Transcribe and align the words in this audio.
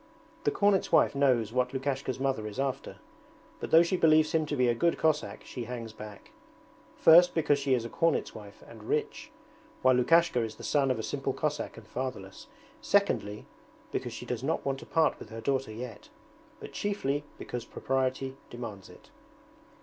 The 0.45 0.49
cornet's 0.49 0.91
wife 0.91 1.13
knows 1.13 1.53
what 1.53 1.73
Lukashka's 1.73 2.19
mother 2.19 2.47
is 2.47 2.59
after, 2.59 2.95
but 3.59 3.69
though 3.69 3.83
she 3.83 3.95
believes 3.95 4.31
him 4.31 4.47
to 4.47 4.55
be 4.55 4.67
a 4.67 4.73
good 4.73 4.97
Cossack 4.97 5.43
she 5.43 5.65
hangs 5.65 5.93
back: 5.93 6.31
first 6.97 7.35
because 7.35 7.59
she 7.59 7.75
is 7.75 7.85
a 7.85 7.89
cornet's 7.89 8.33
wife 8.33 8.63
and 8.67 8.85
rich, 8.85 9.29
while 9.83 9.93
Lukashka 9.93 10.39
is 10.41 10.55
the 10.55 10.63
son 10.63 10.89
of 10.89 10.97
a 10.97 11.03
simple 11.03 11.33
Cossack 11.33 11.77
and 11.77 11.87
fatherless, 11.87 12.47
secondly 12.81 13.45
because 13.91 14.11
she 14.11 14.25
does 14.25 14.41
not 14.41 14.65
want 14.65 14.79
to 14.79 14.87
part 14.87 15.19
with 15.19 15.29
her 15.29 15.39
daughter 15.39 15.71
yet, 15.71 16.09
but 16.59 16.73
chiefly 16.73 17.23
because 17.37 17.63
propriety 17.63 18.35
demands 18.49 18.89
it. 18.89 19.11